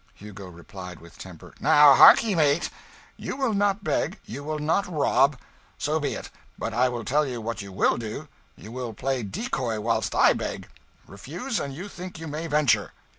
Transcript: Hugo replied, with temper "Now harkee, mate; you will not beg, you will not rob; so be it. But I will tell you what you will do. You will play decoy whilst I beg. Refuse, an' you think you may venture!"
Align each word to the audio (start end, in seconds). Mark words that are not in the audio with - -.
Hugo 0.15 0.47
replied, 0.47 0.99
with 0.99 1.19
temper 1.19 1.53
"Now 1.59 1.93
harkee, 1.93 2.33
mate; 2.33 2.71
you 3.17 3.35
will 3.37 3.53
not 3.53 3.83
beg, 3.83 4.19
you 4.25 4.43
will 4.43 4.57
not 4.57 4.87
rob; 4.91 5.37
so 5.77 5.99
be 5.99 6.15
it. 6.15 6.31
But 6.57 6.73
I 6.73 6.89
will 6.89 7.05
tell 7.05 7.23
you 7.23 7.39
what 7.39 7.61
you 7.61 7.71
will 7.71 7.97
do. 7.97 8.27
You 8.55 8.71
will 8.71 8.93
play 8.95 9.21
decoy 9.21 9.79
whilst 9.79 10.15
I 10.15 10.33
beg. 10.33 10.67
Refuse, 11.05 11.59
an' 11.59 11.73
you 11.73 11.87
think 11.87 12.17
you 12.17 12.25
may 12.27 12.47
venture!" 12.47 12.93